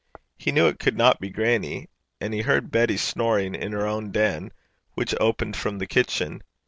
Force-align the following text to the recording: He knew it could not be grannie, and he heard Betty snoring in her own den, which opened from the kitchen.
He 0.35 0.51
knew 0.51 0.65
it 0.65 0.79
could 0.79 0.97
not 0.97 1.19
be 1.19 1.29
grannie, 1.29 1.87
and 2.19 2.33
he 2.33 2.41
heard 2.41 2.71
Betty 2.71 2.97
snoring 2.97 3.53
in 3.53 3.71
her 3.71 3.85
own 3.85 4.09
den, 4.09 4.51
which 4.95 5.13
opened 5.19 5.55
from 5.55 5.77
the 5.77 5.85
kitchen. 5.85 6.41